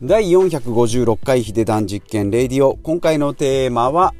[0.00, 2.76] 第456回ヒデダン実験レディオ。
[2.76, 4.14] 今回のテーマは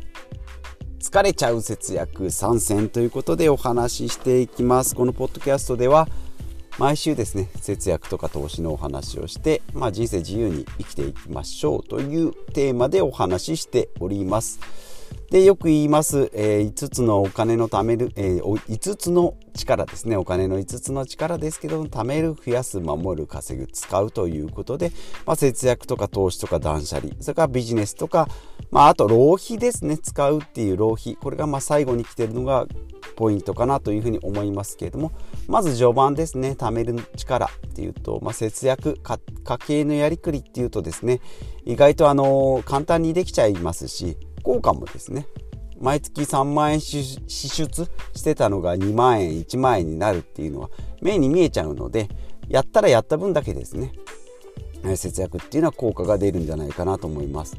[0.99, 4.97] 疲れちゃう節約参戦ということでお話ししていきます。
[4.97, 6.09] このポッドキャストでは
[6.79, 14.59] 毎週ですね節約とか投資のお話をして、まあ、人生自由に生きていきましょうというテーマでお話ししております。
[15.31, 20.17] でよく言います、えー、5つのお金の貯める、えー、5つの力ですね。
[20.17, 24.91] お金の5つの力ですけど貯める増やす守る稼ぐ使うということで、
[25.27, 28.29] まあ、節約とか投資とか断捨離それからビジネスとか、
[28.71, 29.99] まあ、あと浪費ですね。
[29.99, 31.17] 使うっていう浪費。
[31.17, 32.67] これがまあ最後に来てるのが
[33.17, 35.11] ポイントかなというふうに思いますけれども
[35.49, 36.53] まず序盤ですね。
[36.59, 39.19] 貯める力っていうと、まあ、節約家
[39.59, 41.21] 計のやりくりっていうとですね
[41.65, 45.27] 意外とあの簡単にできちゃいますし効果もですね
[45.81, 52.09] 毎月3万円支出してたのが2万円1万円になるっていうのは目に見えちゃうので
[52.49, 53.93] やったらやった分だけですね
[54.97, 57.57] 節約っていうのは効果が出るんじゃないかなと思います。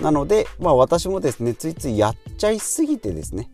[0.00, 3.50] なので、まあ、私もですねついついやっちゃいすぎてですね、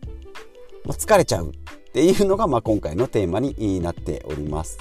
[0.85, 1.51] まあ、疲れちゃうっ
[1.91, 4.77] ていうのが、まあ、今回のテーマになっております、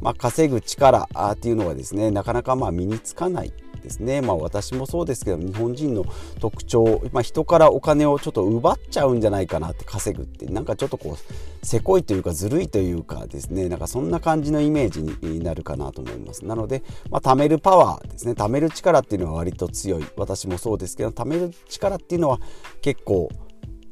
[0.00, 3.52] まあ、稼ぐ力っていうのはですねなかなかまあ身につかない
[3.86, 6.04] ですね、まあ、私もそうですけど日本人の
[6.40, 13.68] 特徴、まあ、人からお金をちょっと奪っちゃうんじゃないかなって稼ぐってなんかちょっとこうせこいというかずるいというかですね。
[13.68, 16.44] なんかそんな感じのイメージになるかなと思います。
[16.44, 18.32] なので、まあ、貯めるパワーですね。
[18.32, 20.04] 貯める力っていうのは割と強い。
[20.16, 22.40] 私もそうですけど貯める力っていうのは
[22.82, 23.28] 結構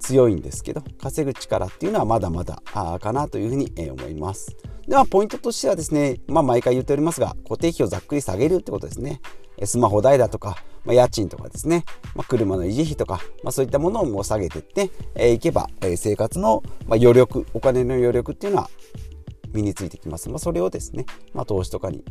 [0.00, 2.62] 強いんですけど稼ぐ力っていうのはまだまだ
[3.00, 4.56] かなというふうに思います。
[4.86, 9.20] ではポイントとしてはですね、まあ、毎回言っておりますが固定費をざっくり下げるってことですね。
[9.64, 18.70] スマホ代だとか、まあ、家賃とかですね、まあ、車の維持費とか、まあ、そういったものをもう下げていって、えー、いけば、えー、生活の、まあ、余力お金の余力っていうのは
[19.52, 22.04] 身についてきます、まあ、それをですね、まあ、投資とかに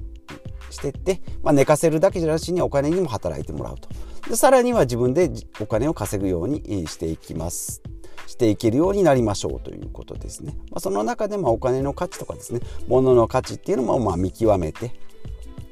[0.70, 3.90] していって、まあ、寝かせるだけじゃなしにお金にも働いてもらうと。
[4.30, 7.84] でさらには自分でお金を稼ぐようにしていきます。
[8.26, 14.94] していけるようになりましょうということですね、まあ、その中でまお金の価値とかですね物の価値っていうのもま見極めて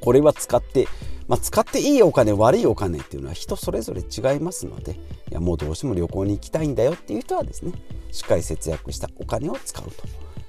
[0.00, 0.86] これは使って
[1.32, 4.96] まあ、使っていいお金悪いお金っていうのは人それぞれ違いますのでい
[5.30, 7.72] やもうどうしても旅行に行きたいんだよっていう人はですね
[8.10, 9.92] しっかり節約したお金を使うと、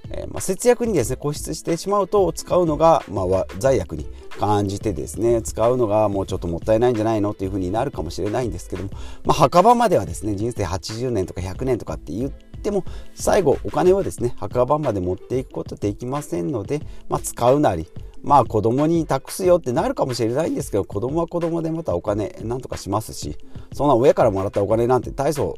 [0.10, 4.06] えー、まあ、節約にですね固執してしまうと使うのが、まあ、罪悪に
[4.38, 8.90] 感じてですね使うのがもうちょっともったいないんじゃないのっていうふうになるかもしれないんですけども、
[9.24, 12.84] まあ、墓場まではですね人生80年とか100年とかって言っても
[13.16, 17.88] 最後お金はですね墓場まで持っていくことできませんので、まあ、使うなり
[18.24, 23.38] まあ子供に託すよってなるかもしれないんですけど子供は子供でまたお金なんとかしますし
[23.74, 25.56] そんな親からもらったお金なんて大層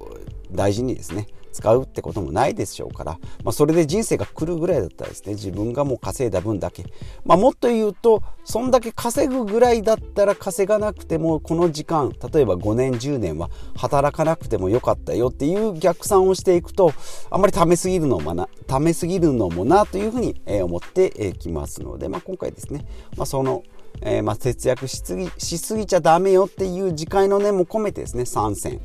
[0.51, 6.83] 大事にですね使うってこともないでしょうから、まあ、それで人生が来るぐらいだったらですね自分がもう稼いだ分だけ、
[7.23, 16.91] まあ、もっと言うとそんだけ稼ぐぐらいだったら稼がなくてもこの時間例えば5年10年は働かなくてもよかったよっていう逆算をしていくと
[17.29, 22.85] あんまり貯めすぎるのもな貯めすぎるのもなというふうに思ってきますので、まあ、今回ですね、
[23.15, 23.63] まあ、その
[24.01, 28.81] えー、まあ節約しすぎしすぎちゃダメよっていう次回の念も込めてですね参戦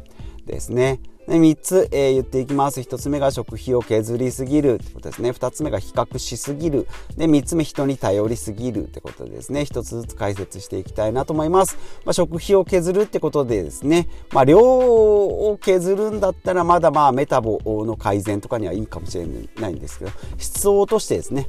[0.46, 1.00] ですね。
[1.26, 2.80] で3つ、えー、言っていきます。
[2.80, 5.30] 1つ目が食費を削りすぎるってことですね。
[5.30, 6.86] 2つ目が比較しすぎる。
[7.16, 9.62] で3つ目人に頼りすぎるってことですね。
[9.62, 19.26] 1つずつ解説していきたいなと思います、まあ、食費を削るってことでですね、まあ、量を削るんだったらまだまあメタボの改善とかにはいいかもしれ
[19.60, 21.48] ないんですけど質を落としてですね。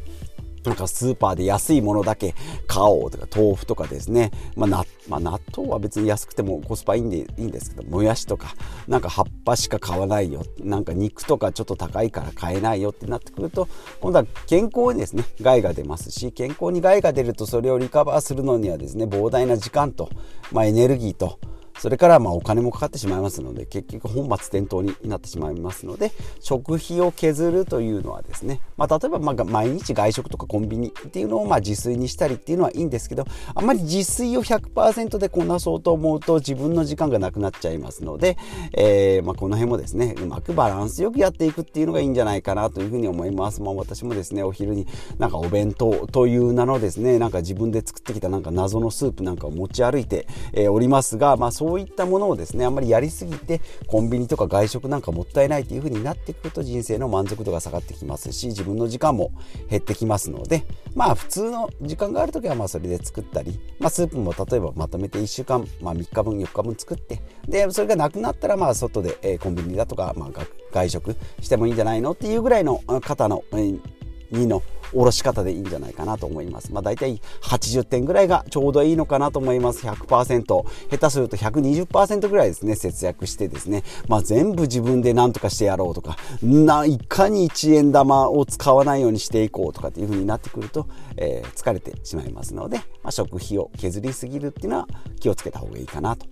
[0.63, 2.35] なんかスーパーで安いものだけ
[2.67, 8.55] 買おうとか豆腐とかですね、まあなまあ、納豆は別に安くてもコスパいいんでいいんですけどもやしとか。
[8.87, 10.43] なんか葉っぱしか買わないよ。
[10.59, 13.67] なんか肉とかちょっと高いから買えないよってなってくると
[13.99, 20.09] 今度は健康にですね害が出ますし健康に害が出るとそれをリカバーするのにはですね膨大な時間と、
[20.51, 21.39] まあ、エネルギーと
[21.81, 33.25] それからまあお金もかかってしまいますので結局本末転倒になってしまいますので食費を削るというのはですね、まあ、例えばま毎日外食とかコンビニっていうのをまあ自炊にしたりっていうのはいいんですけど
[33.55, 38.37] あんまり自炊を100%でこなそうと思うと自分の時間がなくなっちゃいますので、
[38.77, 43.59] えー、まあこの辺もですねうまくバランスよくやっていくっていうのがいいんじゃないかなというふうに思います。
[43.59, 44.85] まあ、私もですねお昼に
[45.17, 59.31] なんかお弁当という名のですねなんか自分で作ってきたなんか謎のスープなんかを持ち歩いて、え、おりますが、まあ、そういったものをですねあんまりやりすぎてコンビニとか外食なんかもったいないという風になってくると人生の満足度が下がってきますし自分の時間も
[59.69, 60.65] 減ってきますので
[60.95, 70.29] まあ普通の時間がある時はまあそれで作ったり、まあ、スープも例えばまとめて1週間、まあ、3日分4日分作ってでそれがなくなったらまあ外で、え、コンビニだとか、まあ、
[70.73, 73.81] 外食してもいいんじゃないのっていうぐらいの方の、えー、
[74.33, 74.61] 2の
[74.93, 76.71] おろし方でいいんじゃないかなと思います。
[76.73, 79.85] まあ大体80点ぐらいがちょうどいいのかなと思います。
[79.85, 80.45] 100%。
[80.45, 94.87] 下手すると120%ぐらいですね、節約してですね、まあ全部自分で何とかしてやろうとか、ないかに1円玉を使わないようにしていこうとかっていう風になってくると、えー、疲れてしまいますので、まあ、食費を削りすぎるっていうのは
[95.19, 96.25] 気をつけた方がいいかなと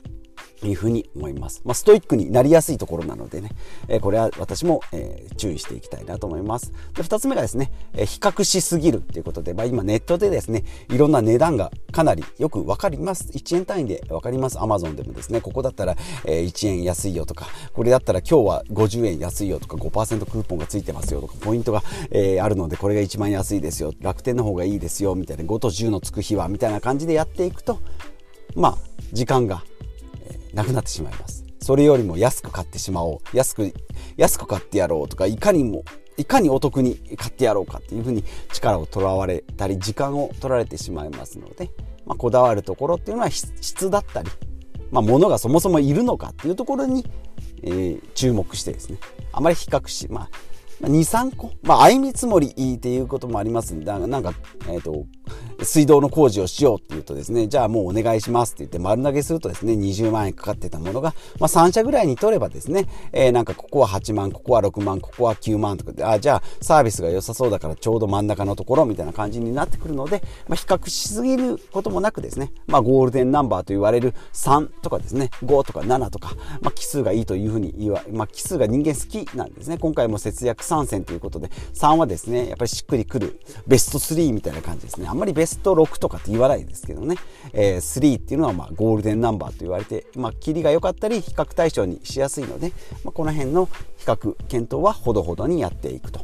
[0.64, 1.62] いうふうに思います。
[1.64, 3.52] まあ、ストイックになりやすいところなのでね、
[3.88, 6.74] えー、これは私も、えー、注意していきたいなと思います。
[6.96, 13.30] で、二つ目がですね、えー、比較しすぎるっていうことで、まあ、今ネットでですね、いろんな値段がかなりよくわかります。
[13.30, 14.58] 1円単位でわかります。
[14.58, 15.96] Amazon でもですね、ここだったら、
[16.26, 23.94] えー、1円安いよとか、これだったら今日は50円安いよとか、5%クーポンがついてますよとか、ポイントが、えー、あるので、これが一番安いですよ。
[24.02, 27.80] 楽天の方がいいですよ、みたいな、5と10のつく日は、みたいな感じでやっていくと、
[28.56, 28.78] まあ、
[29.14, 29.64] 時間が
[30.54, 31.46] なくなってしまいます。
[31.62, 33.38] それよりも安く買ってしまおう。
[33.38, 33.74] 安く、
[34.18, 35.84] 安く買ってやろうとか、いかにも、
[36.18, 38.24] いかにお得に買ってやろうかっていうふうに
[38.54, 41.70] 力をとらわれたり、時間を取られてしまいますので、
[42.06, 44.30] まあ、こだわるところっていうのは質だったり、
[44.92, 47.06] まあ、物がそもそもいるのかっていうところに、
[47.62, 48.98] えー、注目してですね、
[49.32, 54.34] あまり比較し、まあ、2、3個、まあ、相見積もりっていうこともありますんで、なんか、
[54.68, 55.06] えっ、ー、と、
[55.62, 79.78] 水道の工事をしようって言うとですね、じゃあもうお願いしますって言って丸投げするとですね、20万円かかってたものが、まあ3社ぐらいに取ればですね、えー、なんかここは8万、ここは6万、ここは9万とかで、あ、じゃあサービスが良さそうだからちょうど真ん中のところみたいな感じになってくるので、まあ比較しすぎることもなくですね、まあゴールデンナンバーと言われる3とかですね、5とか7とか、まあ奇数がいいというふうに言わ、まあ奇数が人間好きなんですね。
[79.78, 85.08] 今回も節約参戦ということで、3はですね、やっぱりしっくりくるベスト3みたいな感じですね。
[85.20, 87.16] まりベスト6とかって言わないですけどね、
[87.54, 92.74] えー、3っていうのはまゴールデンナンバーと言われて、まあ、キリが良かったり比較対象にしやすいので、
[93.04, 93.68] まあ、この辺の
[93.98, 96.22] 比較検討はほどほどにやっていくと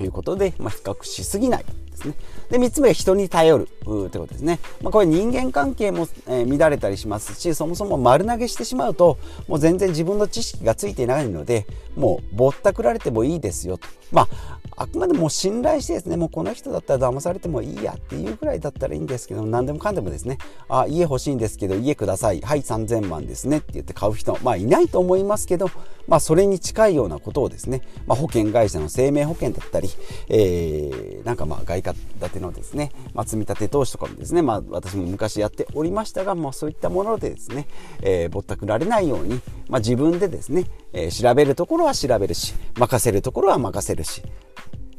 [0.00, 1.64] いうことで、まあ、比較しすぎない
[2.00, 2.14] ですね。
[2.50, 4.58] で、3つ目は人に頼るということですね。
[4.82, 9.18] まあ、これ人間関係も、えー、乱れたりしますし、そもそも丸投げしてしまうと、
[9.48, 11.66] もう全然自分の知識がついていないので、
[11.96, 13.88] もうぼったくられてもいいですよと。
[14.12, 20.38] まあ、あくまでも信頼してですね、もうこの人だったら騙されてもいいやっていうぐらいだったらいいんですけど、何でもかんでもですね、
[20.68, 22.40] あ、家欲しいんですけど、家ください。
[22.40, 25.70] はい、3000万ですねって言って買う人、まあいないと思いますけど、
[26.08, 29.90] まあそれに近いようなことをですね、まあ保険会社の生命保険だったり、
[30.28, 37.66] えー、なんかまあ外貨建てのですね、まあ積立投資とかもですね、まあ私も昔やっておりましたが、まあそういったものでですね、
[38.02, 44.22] えー、ぼったくられないように、まあ自分でですね、えー、調べるところは調べるし、任せるところは任せるし、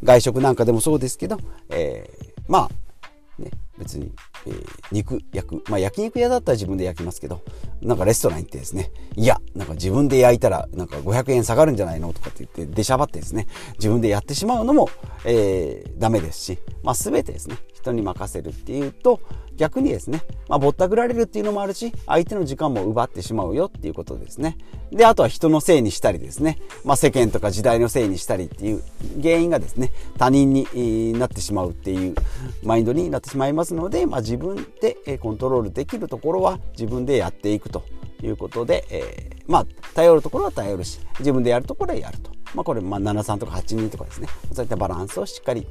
[0.04, 1.38] 外食なんかでもそうですけど、
[1.70, 4.12] えー、まあ、ね、別に、
[4.46, 5.64] えー、肉焼く。
[5.70, 7.42] まあ焼肉屋だったら自分で焼きますけど、
[7.82, 13.48] なんかレストラン行ってですね、いや、なんか自分で焼いたらなんか500円下がるんじゃないのとかって言って出しゃばってですね、
[13.78, 14.90] 自分でやってしまうのも、
[15.26, 19.20] えー、ダメですし、まあ全てですね、人に任せるっていうと、
[19.58, 24.58] 逆にですね、まあ、ぼったくられるっていうのもあるし、相手の時間も奪ってしまうよっていうことですね。
[24.92, 28.84] で、あとは人のせいにしたりですね、まあ、世間とか時代のせいにしたりっていう
[29.22, 32.16] 原因がですね、他人になってしまうっていう
[32.64, 37.84] マインドになってしまいますので、まあ、自分でコントロールできるところは自分でやっていくと
[38.24, 42.32] いうことで、えー、まあ、頼るところは頼るし、自分でやるところはやると。
[42.54, 45.68] まあ、これ、ま、73とか82とかですね、そういったバランスをしっかり、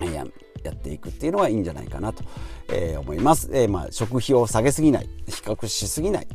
[0.00, 0.32] えー、
[0.66, 2.24] やっていくっていうのがいいんじゃないかなと、
[2.68, 3.50] えー、思います。
[3.52, 6.26] えー、まあ、食費を下げすぎない、比較しすぎない、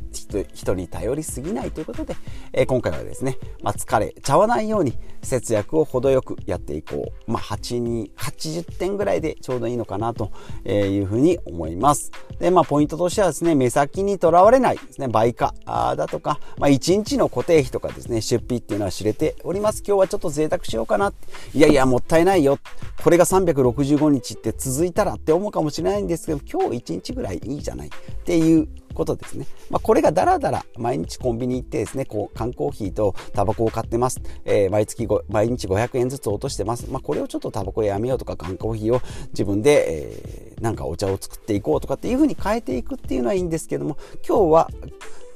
[0.54, 2.14] 人に頼りすぎないということで、
[2.52, 7.30] えー、今回はですね、まあ、疲れちゃわないように節約を程よくやっていこう。
[7.30, 10.32] まあ、8に、80点ぐらいでちょうどいいのかなと
[10.66, 12.10] いうふうに思います。
[12.38, 19.82] で、まあ、ポイントとしてはですね、目先にとらわれないですね、売価だとか、まあ、1日の固定費とかですね、出費っていうのは知れております。
[19.86, 21.12] 今日はちょっと贅沢しようかな。
[21.54, 22.58] いやいや、もったいないよ。
[23.02, 27.90] これが365日って続いたらって思うかもしれないんですけど、今日1日ぐらいいいじゃないっ
[28.24, 29.46] ていうことですね。
[29.70, 34.20] まあ、これがだらだら毎日コンビニ行ってですね、こう缶コーヒーとタバコを買ってます。
[34.44, 36.90] えー、毎月毎日500円ずつ落としてます。
[36.90, 43.96] まあ、これをちょっとタバコやめようとか缶コーヒーを自分で、えー、なんかお茶を作っていこうとかっていう風に変えていくっていうのはいいんですけども、
[44.26, 44.70] 今日は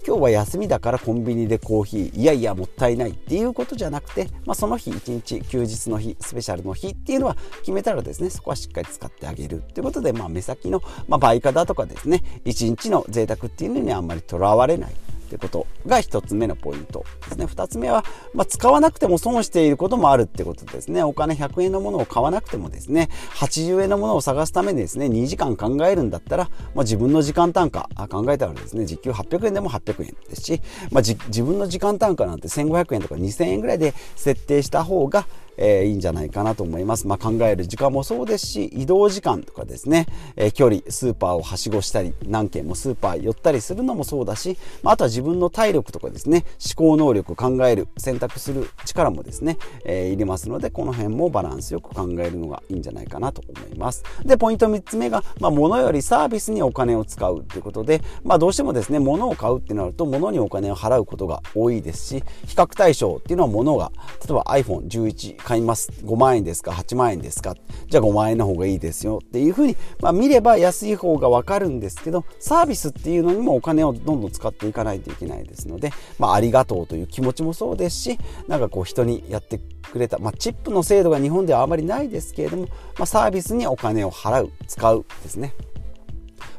[0.07, 14.95] 今日は休みだからコンビニでコーヒーいやいやもったいないっていうことじゃなくて、まあ、その日一日休日の日スペシャルの日っていうのは決めたらですねそこはしっかり使ってあげるっていうことで、まあ、目先の、まあ、倍価だとかですね一日の贅沢っていうのにあんまりとらわれない。
[15.26, 17.45] ということが1つ目のポイントですね。
[17.47, 18.04] 2つ目は、
[18.35, 21.02] まあ、使わなくても損していることもあるってことですね。
[21.02, 35.26] お金100円のものを買わなくてもですね、80円のものを探すためにですね、2時間考えるんだったら、まあ、自分の時間単価考えたらですね、時給800円でも800円ですし、まあ、自分の時間単価なんて1500円とか2000円ぐらいで設定した方が、
[35.57, 37.07] えー、いいんじゃないかなと思います。
[37.07, 46.45] まあ、考える時間もそうですし、移動時間とかですね、えー、距離、スーパーをはしごしたり、何軒もスーパー寄ったりするのもそうだし、まあ、あとは自分の体力とかですね、
[46.77, 54.05] 思考能力、考える、選択する力もですね、えー、入れますので、この辺もバランスよく考えるのがいいんじゃないかなと思います。
[54.25, 65.93] で、ポイント3つ目が、まあ、物よりサービスにお金を使うということで、まあ、どうしてもですね、物を買うってなると、物にお金を払うことが多いですし、比較対象っていうのは物が、例えば iPhone11 買います。
[66.03, 67.55] 5万円ですか ?8 万円ですか？
[67.88, 79.61] じゃあ5万円の方がいいですよっていうふうに、まあ、見れば安い方がわかるんですけど、サービスっていうのにもお金をどんどん使っていかないといけないですので、まあ、ありがとうという気持ちもそうですし、なんかこう人にやって
[79.93, 82.65] くれた、まあ、チップの制度が日本ではあまりないですけれども、
[82.99, 85.55] まあ、サービスにお金を払う、使うですね。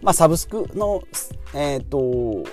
[0.01, 1.01] まあ、サブスクの、
[1.56, 1.98] えーと、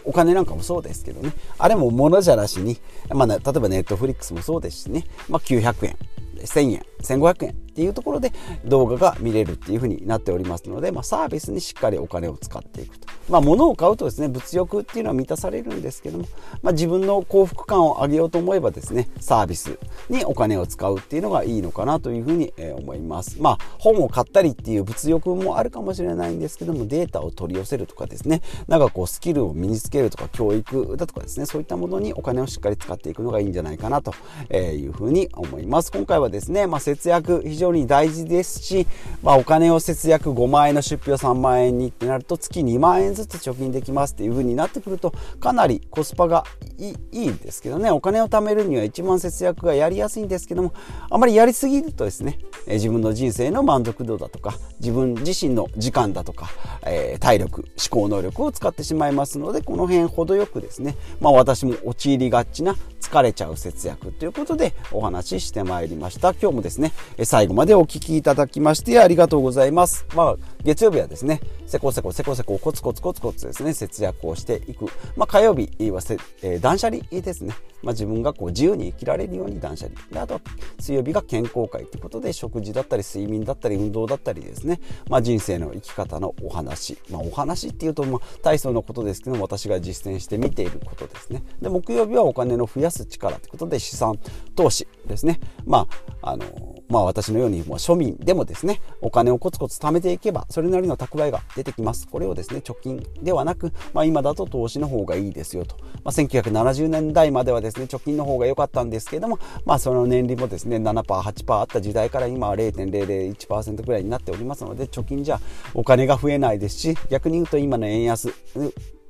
[0.05, 2.79] お金なんかもそうですけどねあれも物じゃなしに、
[3.11, 5.97] まあ、例えばネットフリックスもそうですしね、まあ、900円
[6.45, 8.33] 1000円1500円っていうところで
[8.64, 13.09] 動画が見れるっていう風になっておりますので、まあ、サービスにしっかりお金を使っていくと。
[13.28, 16.26] まあ、物を買うとですね、物欲っていうのは満たされるんですけども、
[16.62, 19.78] まあ、自分の幸福感を上げようと思えばですね、サービス
[20.09, 23.40] にお金を使うっていうのがいいのかなというふうに思います。
[23.40, 34.14] まあ、本を買ったりっていう物欲もあるかもしれないんですけども、データを取り寄せるとかですね、なんかこうスキルを身につけるとか教育だとかですね、そういったものにお金をしっかり使っていくのがいいんじゃないかなと
[34.52, 35.90] いうふうに思います。
[35.90, 38.87] 今回はですね、まあ、節約非常常に大事ですし、
[39.23, 46.44] まあ、お金を節約5万円の出費を3万円にってなると月2万円ずつ貯金できますっていう風になってくるとかなりコスパが
[46.78, 47.90] いいんですけどね。
[47.90, 50.75] お金を貯めるには一番節約がやりやすいんですけども
[51.11, 56.49] あまりやりすぎるとですね自分の人生の満足度だとか自分自身の時間だとか、
[56.87, 66.33] えー、体力思考能力を使ってしまいますのでこの辺程よくですね、まあ、私も陥りがちな疲れちゃう節約ということでお話ししてまいりました。
[66.33, 66.92] 今日もですね
[67.23, 70.04] 最後までお聴きいただきましてありがとうございます。
[70.16, 74.87] まあ月曜日はですねせこせこせこせこコツコツコツコツですね節約をしていく。
[75.16, 77.54] まあ火曜日はせ、えー、断捨離ですね。
[77.84, 80.00] まあ、自分がこう自由に生きられるように断捨離。
[80.11, 80.40] であと
[80.80, 91.44] 水曜日が健康会ということで食事だったり睡眠だったり運動だったりですね、まあ、人生の生き方のお話、まあ、お話っていうとまあ体操のことですけども私が実践して見ていることですね。
[91.61, 94.18] で木曜日はお金の増やす力ということで資産
[94.56, 95.38] 投資ですね。
[95.66, 95.87] ま
[96.23, 102.07] ああのまあ私のようにもう庶民でもですねお金をコツコツ貯めていけばそれなりの蓄えが出てきます。
[102.09, 115.41] これをですね貯金ではなく、まあ、今だと投資の方がいいですよと、まあ、1970年代まではですね貯金の方が良かったんですけどもまあその年利もですね 7%8% あった時代から今は0.001%ぐらいになっておりますので貯金じゃ
[115.75, 118.33] お金が増えないですし逆に言うと今の円安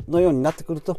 [0.08, 0.96] のようになってくると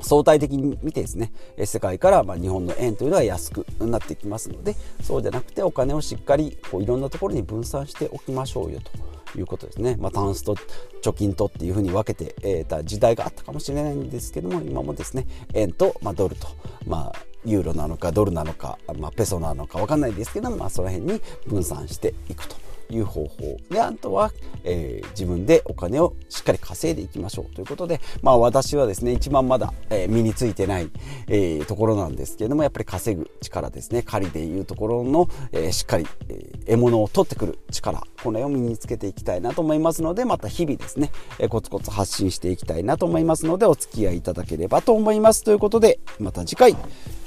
[0.00, 1.32] 相対的に見てですね
[1.64, 9.10] 世界からま日本の円というのは安くなってきますのでそうじゃなくてお金をしっかりこういろんなところに分散しておきましょうよと。
[9.38, 10.56] いうことですね、まあ、タンスと
[11.02, 16.48] 貯金とっていうふうに分けて、た時代があったかもしれないんですけども今もですね円と、ま、ドルと、
[16.84, 22.56] まあ、ユーロなのかドルなのか、まあ、ペソなのか分かんないですけども、まあ、その辺に分散していくと。
[22.94, 24.32] いう方法であとは、
[24.64, 30.90] えー、自分でお金をしっかり稼いでいきましょうということで、まあ、私はですね一番まだ、えー、身についてない、
[31.28, 46.76] えー、ところなんですけれどもやっぱり稼ぐ力ですね狩りでいうところの、えー、しっかり、えー、獲物を取ってくる力これを身につけていきたいなと思いますのでまた日々ですね、えー、コツコツ発信していきたいなと思いますのでお付き合いいただければと思いますということでまた次回、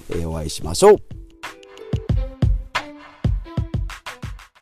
[0.09, 1.22] えー、お会いしましょう。